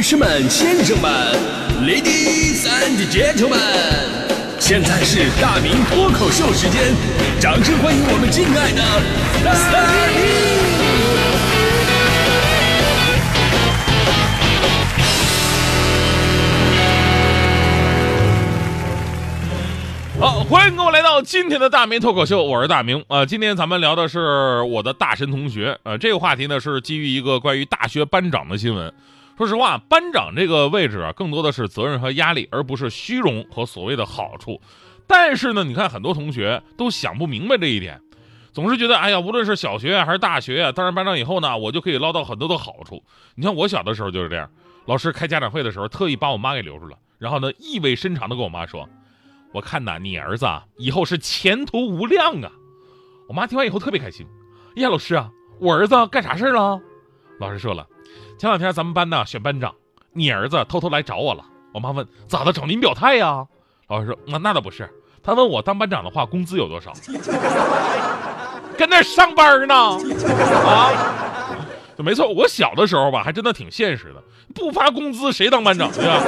[0.00, 1.12] 女士们、先生们
[1.82, 3.58] ，Ladies and Gentlemen，
[4.58, 6.94] 现在是大明脱口秀时间，
[7.38, 8.80] 掌声欢迎我们敬爱的
[9.44, 9.52] 大
[20.16, 20.18] 明！
[20.18, 28.90] 好，欢迎各位来到今天的大明脱口秀，我是大明啊、今天咱们聊的是我的大神同学，呃，这个话题呢是基于一个关于大学班长的新闻。
[29.40, 34.60] 说实话，班长这个位置啊，更多的是责任和压力，而不是虚荣和所谓的好处。
[35.06, 38.02] 但是呢，你看很多同学都想不明白这一点，
[38.52, 43.02] 总是觉得，哎呀，无论是小学还是大学啊，当上班长以后呢，我就可以捞到很多的好处。
[43.34, 44.46] 你像我小的时候就是这样，
[44.84, 48.86] 老师开家长会的时候，特意把我妈给留住了，然后呢，意味深长的跟我妈说。
[49.54, 52.52] 我看呐，你儿子啊，以后是前途无量啊！
[53.26, 54.26] 我妈听完以后特别开心。
[54.76, 56.78] 哎呀，老师啊，我儿子干啥事儿了？
[57.38, 57.86] 老师说了，
[58.38, 59.74] 前两天咱们班呢选班长，
[60.12, 61.44] 你儿子偷偷来找我了。
[61.72, 63.46] 我妈问咋的，找您表态呀？
[63.88, 64.88] 老师说那那倒不是，
[65.22, 66.92] 他问我当班长的话工资有多少，
[68.76, 70.90] 跟那上班呢啊？
[71.98, 74.22] 没错，我小的时候吧，还真的挺现实的，
[74.54, 76.20] 不发工资谁当班长去啊？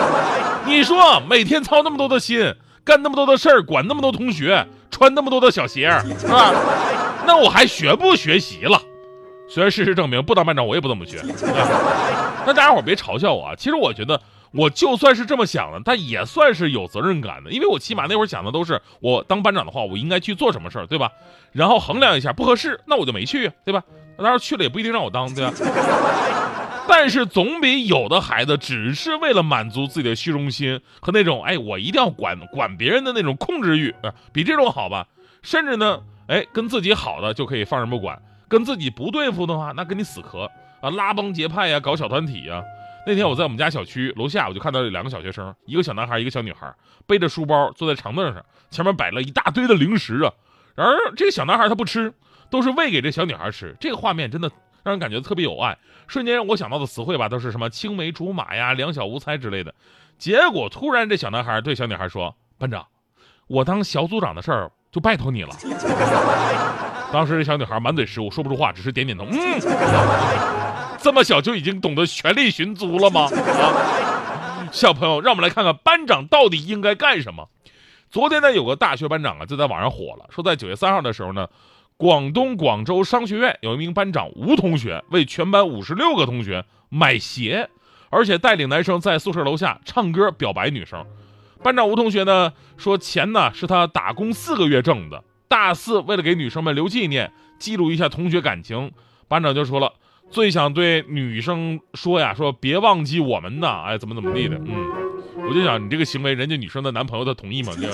[0.66, 2.54] 你说每天操那么多的心。
[2.84, 6.52] 干那么多的事儿，管那么多同学，穿那么多的小鞋，是吧？
[7.24, 8.82] 那我还学不学习了？
[9.52, 11.20] 虽然事实证明，不当班长我也不怎么学。
[12.46, 13.54] 那大家伙别嘲笑我啊！
[13.54, 14.18] 其实我觉得，
[14.50, 21.12] 我就算是这么想的，但也算是有责任感的，因为我起码那会儿想的都是，我当班长的话，我应该去做什么事儿，对吧？
[21.52, 23.82] 然后衡量一下不合适，那我就没去，对吧？
[24.16, 25.52] 那当然去了也不一定让我当，对吧？
[26.88, 35.06] 但是总比有的孩子只是为了满足自己的虚荣心和那种哎我一定要管管别人的那种控制欲啊，比这种好吧？
[35.42, 38.20] 甚至呢，哎跟自己好的就可以放任不管，
[38.52, 40.50] 跟自己不对付的话，那跟你死磕
[40.82, 42.62] 啊，拉帮结派呀，搞小团体呀。
[43.06, 46.70] 那天我在我们家小区楼下，我就看到两个小学生，一个小男孩，一个小女孩，
[47.06, 50.30] 背着书包坐在长凳上，前面摆了一大堆的零食啊。
[50.74, 52.12] 然而这个小男孩他不吃，
[52.50, 53.74] 都是喂给这小女孩吃。
[53.80, 54.50] 这个画面真的。
[54.84, 59.72] 让人感觉特别有爱，瞬间让我想到的词汇吧，都是什么青梅竹马呀、两小无猜之类的。
[60.18, 62.84] 结果突然，这小男孩对小女孩说：“班长，
[63.46, 65.54] 我当小组长的事儿就拜托你了。”
[67.12, 69.26] 当时这小女孩满嘴失误，说不出话，只是点点头。
[69.30, 69.36] 嗯，
[70.98, 73.28] 这么小就已经懂得权力寻租了吗？
[73.30, 77.48] 啊，小朋友，让我们来看看班长到底应该干什么。
[78.10, 81.48] 昨天呢，有个大学班长啊，就在网上火了，说在九月三号的时候呢。
[81.98, 87.70] 广东广州商学院有一名班长吴同学为全班五十六个同学买鞋，
[88.10, 91.06] 而且带领男生在宿舍楼下唱歌表白女生。
[91.62, 95.22] 班长吴同学呢说，钱呢是他打工四个月挣的。
[95.52, 98.90] 大四为了给女生们留纪念，记录一下同学感情，
[99.28, 99.92] 班长就说了，
[100.30, 104.74] 最想对女生说呀，说别忘记我们呐，哎，怎么怎么地的，嗯，
[105.46, 107.72] 我就想你这个行为，人家女生的男朋友他同意吗？
[107.78, 107.92] 这个。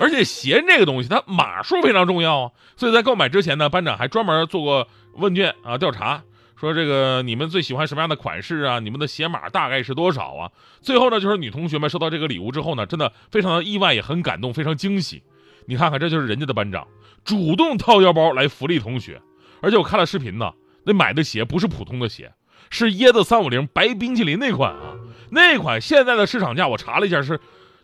[0.00, 6.22] 而且鞋这个东西，它码数非常重要啊，所以在购买之前呢，班长还专门做过问卷啊调查，
[6.58, 8.78] 说这个你们最喜欢什么样的款式啊？
[8.78, 10.50] 你们的鞋码大概是多少啊？
[10.80, 15.22] 最后呢，就是女同学们收到这个礼物之后呢，真的非常的意外，也很感动，非常惊喜。
[15.68, 16.88] 你看看，这就是人家的班长
[17.24, 19.20] 主动掏腰包来福利同学。
[19.60, 20.50] 而且我看了视频呢，
[20.84, 22.32] 那买的鞋不是普通的鞋，
[22.70, 24.96] 是椰子三五零白冰淇淋那款啊，
[25.30, 27.38] 那款现在的市场价我查了一下是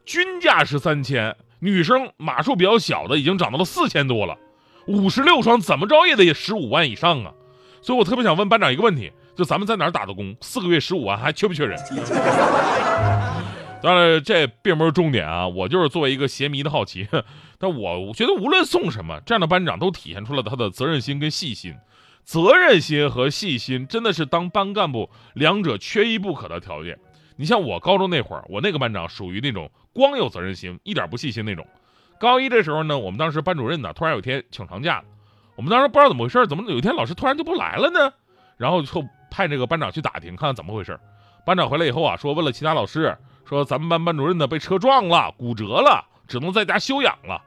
[0.06, 1.37] 均价是三千。
[1.59, 4.39] 女生码数比较小的已经涨到了四千多了，
[4.87, 7.33] 五十六双怎么着也得十五万以上啊！
[7.83, 11.78] 所以我特别想问班长一个问题：就咱们在哪儿打的工，四个月十五万还缺不缺人？
[13.84, 17.06] 当然这并不是重点啊，我就是作为一个鞋迷的好奇。
[17.61, 21.75] 但我觉得无论送什么，这样的班长都体现出了他的责任心跟细心。
[22.23, 26.99] 责任心和细心真的是当班干部两者缺一不可的条件。
[27.37, 31.67] 你像我高中那会儿，我那个班长属于那种光有责任心，一点不细心那种。
[32.19, 35.05] 高一的时候呢，我们当时班主任呢突然有一天请长假，
[35.56, 38.15] 我们当时不知道怎么回事，怎么有一天老师突然就不来了呢？
[38.56, 40.99] 然后就派这个班长去打听，看看怎么回事。
[41.44, 47.43] 班长回来以后啊，说问了其他老师，说咱们班班主任呢被车撞了，骨折了，只能在家休养了。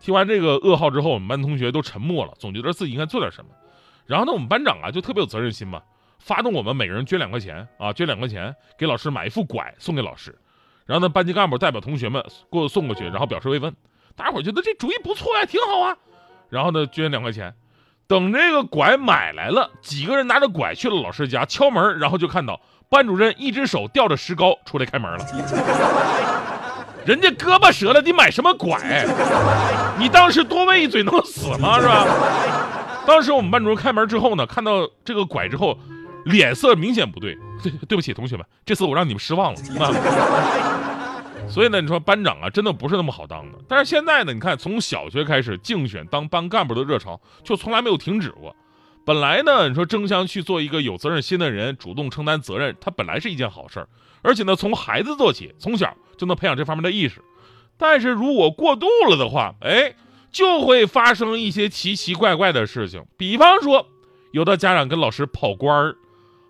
[0.00, 3.50] 听完这个噩耗之后，我们班同学都沉默了，总觉得自己应该做点什么。
[4.06, 5.82] 然后呢，我们班长啊就特别有责任心嘛。
[6.18, 10.38] 发动我们每个人捐两块钱啊，捐两块钱给老师买一副拐送给老师，
[10.86, 13.74] 然后呢，班级干部代表同学们过送过去，然后表示慰问。
[14.16, 15.96] 大家伙觉得这主意不错呀，挺好啊。
[16.48, 17.54] 然后呢，捐两块钱，
[18.06, 25.26] 等这个拐买来了，几个人拿着拐去了老师家敲门，然后就看到班主任一只手吊着石膏出来开门了。
[27.04, 28.78] 人家胳膊折了，你买什么拐？
[29.98, 31.80] 你当时多喂一嘴能死吗？
[31.80, 32.06] 是吧？
[33.06, 35.78] 当时我们班主任开门之后呢，看到这个拐之后。
[36.24, 37.36] 脸色明显不对。
[37.62, 39.58] 对， 对不起，同学们，这次我让你们失望了。
[41.50, 43.58] 所以呢，你说班长啊，真的不是那么好当的。
[43.68, 48.56] 但是现在呢，你看从小学开始竞选当班干部的热潮就从来没有停止过。
[49.04, 53.88] 本来呢，你说争相去做一个有责任心的人，主动承担责任，它本来是一件好事儿。
[54.22, 57.22] 而且呢，从孩子做起，从小就能培养这方面的意识。
[57.76, 59.94] 但是如果过度了的话，哎，
[60.32, 63.04] 就会发生一些奇奇怪怪的事情。
[63.18, 63.86] 比方说，
[64.30, 65.96] 有的家长跟老师跑官儿，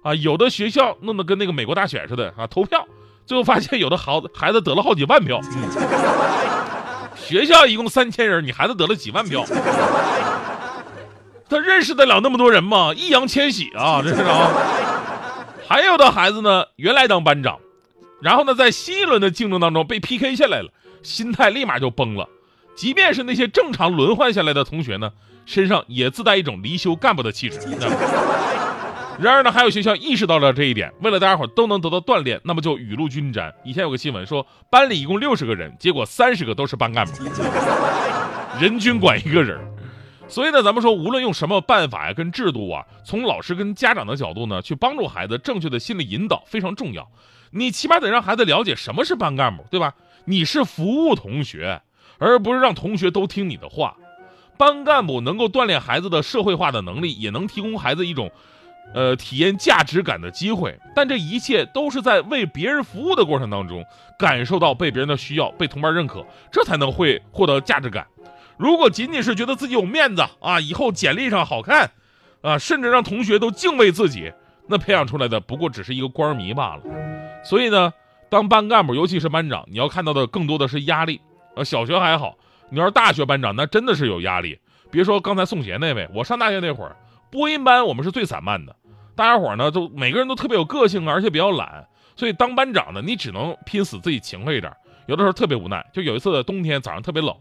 [0.03, 2.87] 啊，有的学校弄得跟那个美国大选似的啊，投票。
[3.27, 5.41] 最后发现有的孩子孩子得了好几万票，
[7.17, 9.43] 学校一共三千人，你孩子得了几万票，
[11.49, 12.93] 他认识得了那么多人吗？
[12.94, 14.50] 易烊千玺啊， 这是啊。
[15.69, 17.58] 还有的孩子呢，原来当班长，
[18.20, 20.70] 然后呢，在新一轮的竞争当中被 PK 下来了，
[21.02, 22.29] 心态立马就崩了。
[22.76, 25.12] 即便是那些正常轮换下来的同学呢，
[25.46, 27.61] 身上也自带一种离休干部的气质。
[29.20, 33.55] 然而呢，还有学校意识到了这一点，为了大家伙都能得到锻炼，那么就雨露均沾。
[33.64, 37.12] 以前有个新闻说，班里一共六十个人，结果三十个都是班干部，
[38.61, 39.56] 人均管一个人。
[40.35, 47.09] 所以呢，咱们说，无论用什么办法呀，跟制度啊，从老师跟家长的角度呢，去帮助孩子正确的心理引导非常重要。
[47.53, 49.95] 你起码得让孩子了解什么是班干部，对吧？
[50.25, 51.81] 你是服务同学，
[52.19, 53.97] 而不是让同学都听你的话。
[54.57, 58.29] 班干部能够锻炼孩子的社会化的能力，也能提供孩子一种。
[58.93, 63.85] 呃，体验价值感的机会，但这一切都是在为别人服务的过程当中，
[64.19, 68.07] 感受到被别人的需要，被同伴认可，这才能会获得价值感。
[68.56, 71.91] 如果仅仅是觉得自己有面子啊，以后简历上好看，
[72.43, 74.33] 啊，甚至让同学都敬畏自己，
[74.69, 76.83] 那培养出来的不过只是一个官迷罢了。
[77.45, 77.93] 所以呢，
[78.29, 81.21] 当班干部，尤其是班长，你要看到的更多的是压力。
[81.56, 82.37] 呃，小学还好，
[82.71, 84.59] 你要是大学班长，那真的是有压力。
[84.91, 86.97] 别说刚才宋杰那位，我上大学那会儿。
[87.31, 88.77] 播音班我们是最散漫的，
[89.17, 94.73] 大家伙呢都每个人都特别有个性，而且比较懒，所以当班长呢，你只能拼死自己勤快一点。
[95.07, 97.35] 有的时候特别无奈，就有一次冬天早上特别冷，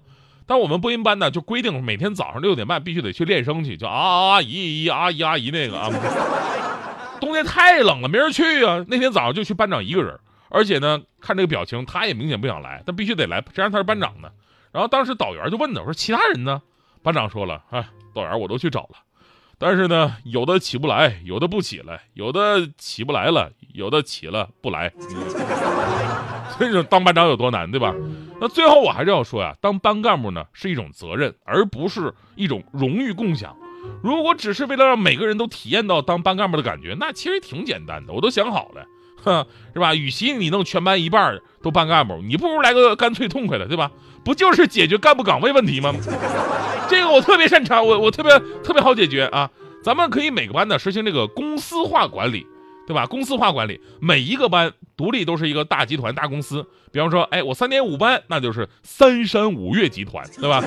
[0.46, 5.90] 但我们播音班呢就规定每天早上六点半必须得去练声去，叫啊啊啊姨姨阿姨阿姨那个啊。
[7.20, 8.84] 冬天太冷了，没人去啊。
[8.90, 10.20] 那天早上就去班长一个人，
[10.50, 14.30] 而且呢看这个表情，他也明显不想来，但必须得来，谁让他是班长呢？
[14.74, 16.62] 然后当时导员就问他，我说其他人呢？
[17.02, 18.98] 班长说了，哎，导员我都去找了。
[19.58, 24.92] 但是呢，有的起不来，有的不起来，有的起不来了，有的起了不来。
[26.58, 27.94] 所以说当班长有多难，对吧？
[28.40, 33.56] 那最后我还是要说呀，当班干部呢是一种责任，而不是一种荣誉共享。
[34.02, 38.86] 如果只是为了让每个人都体验到当班干部的感觉，那其实挺简单的，我都想好了，
[39.24, 39.94] 哼，是吧？
[39.96, 43.92] 与其你弄全班一半都班干部，你不如来个干脆痛快的，对吧？
[44.24, 45.94] 不就是解决干部岗位问题吗？
[46.88, 49.50] 这个我特别擅长，我我特别特别好解决啊！
[49.84, 52.48] 咱们可以每个班呢实行这个公司化管理，
[52.86, 53.06] 对吧？
[53.06, 56.66] 公司化管理，每一个班独立都是一个大集团、大公司。
[56.92, 60.64] 比方说，哎，我三点五班，那就是三山五岳集团，对吧？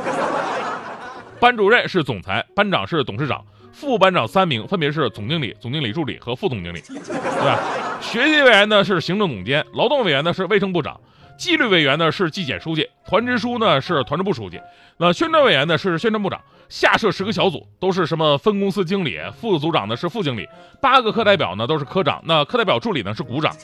[1.39, 7.61] 班主任是总裁，班长是董事长，副班长三名分别是总经理、总经理助理和副总经理，对吧？
[8.01, 10.99] 学习委员呢是行政总监，劳动委员呢是卫生部长。
[11.39, 14.61] 纪律委员呢是纪检书记，团支书呢是团支部书记，
[14.97, 20.49] 那宣传委员呢是宣传部长，下设十个小组，都是什么分公司经理，副组长呢是副经理，
[20.81, 23.55] 八个课代表呢都是科长，那课代表助理呢是股长。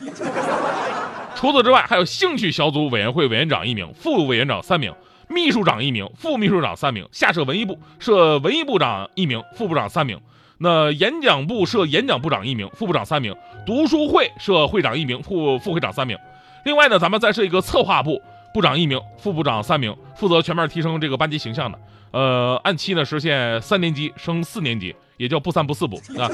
[1.34, 4.94] 除此之外，还有兴趣小组委员会委员长一名，副委员长三名，
[5.28, 10.20] 秘书长一名，副秘书长三名，下设文艺部设文艺部长一名，副部长三名，
[10.58, 13.34] 那演讲部设演讲部长一名，副部长三名，
[13.66, 16.16] 读书会设会长一名，副副会长三名。
[16.64, 18.22] 另外呢，咱们再设一个策划部，
[18.52, 21.78] 部长一名，副部长三名，负责全面提升这个班级形象的。
[22.10, 26.28] 呃，按期呢实现三年级升四年级，也叫不三不四部啊。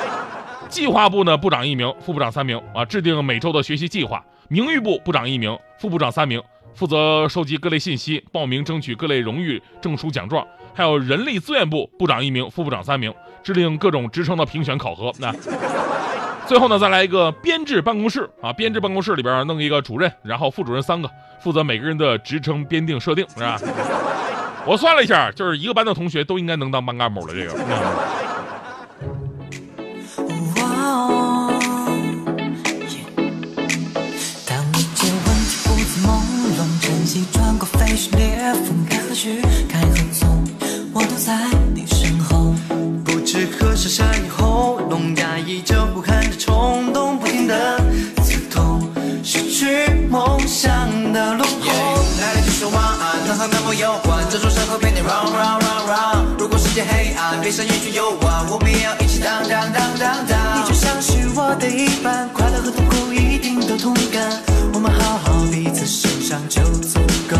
[0.70, 4.24] 计划部呢，部长一名，副部长三名啊，制定每周的学习计划。
[4.48, 6.42] 名誉部部长一名，副部长三名，
[6.74, 10.46] 负责收集各类信息，报名争取各类荣誉证书奖状。
[10.72, 13.12] 还有人力资源部部长一名，副部长三名，
[13.42, 15.12] 制定各种职称的评选考核。
[15.18, 15.34] 那。
[16.50, 21.08] 最后呢，再来一个编制办公室啊，编制办公室里边弄一个主任，然后副主任三个，
[21.40, 23.56] 负责每个人的职称编定设定，是吧？
[24.66, 27.32] 我算了一下，就是一个班的同学都应该能当班干部了。
[27.32, 27.52] 这个。
[27.52, 28.19] 嗯
[57.50, 57.56] run run。
[57.56, 60.62] 如果世界黑暗，别想一去游玩，我们也要一起当当当当当。
[60.62, 61.00] 你就像。
[61.00, 64.42] 是我的一半，快乐和痛苦一定都同感。
[64.74, 67.36] 我们好好彼此欣赏就足够。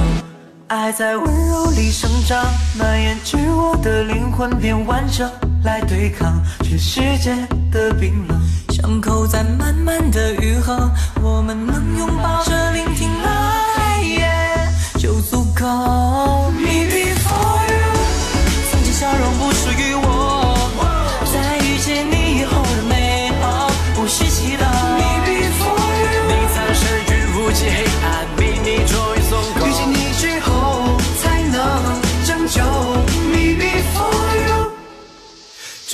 [0.68, 2.42] 爱在温柔里生长，
[2.78, 5.30] 蔓延至我的灵魂变完整，
[5.62, 7.36] 来对抗全世界
[7.70, 8.40] 的冰冷。
[8.70, 10.90] 伤口在慢慢的愈合，
[11.20, 13.10] 我们能拥抱着聆听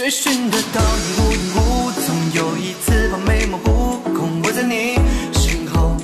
[0.06, 4.94] 追寻得到你无影无踪，有一次把美梦不空，我在你
[5.32, 5.96] 身后，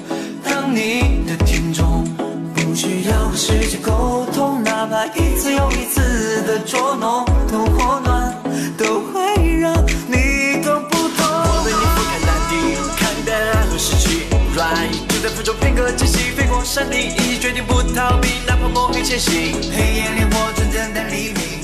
[0.43, 2.05] 当你的听众，
[2.53, 8.35] 不需要和世界沟通，哪怕一次又一次的捉弄，痛或暖，
[8.77, 9.23] 都会
[9.61, 9.73] 让
[10.09, 11.25] 你懂不同。
[11.25, 12.53] 我为你俯瞰大地，
[12.99, 14.27] 看淡爱和失去。
[14.57, 19.33] Right，就在风中片刻间隙，飞过山顶，已决定不逃避，哪怕摸黑前行。
[19.71, 21.62] 黑夜里我纯真的黎明。